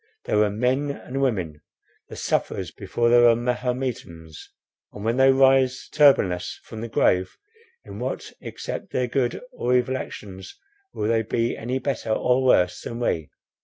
They 0.25 0.33
were 0.35 0.49
men 0.49 0.89
and 0.89 1.21
women, 1.21 1.61
the 2.09 2.15
sufferers, 2.15 2.71
before 2.71 3.11
they 3.11 3.19
were 3.19 3.35
Mahometans, 3.35 4.49
and 4.91 5.05
when 5.05 5.17
they 5.17 5.31
rise 5.31 5.87
turbanless 5.91 6.57
from 6.63 6.81
the 6.81 6.89
grave, 6.89 7.37
in 7.85 7.99
what 7.99 8.33
except 8.41 8.89
their 8.93 9.05
good 9.05 9.39
or 9.51 9.75
evil 9.77 9.95
actions 9.95 10.57
will 10.91 11.07
they 11.07 11.21
be 11.21 11.55
the 11.55 11.77
better 11.77 12.13
or 12.13 12.43
worse 12.43 12.81
than 12.81 12.99
we? 12.99 13.29